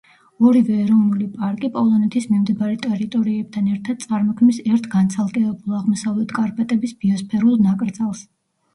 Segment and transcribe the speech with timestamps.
[0.51, 8.31] ორივე ეროვნული პარკი, პოლონეთის მიმდებარე ტერიტორიებთან ერთად, წარმოქმნის ერთ განცალკევებულ, აღმოსავლეთ კარპატების ბიოსფერულ ნაკრძალს.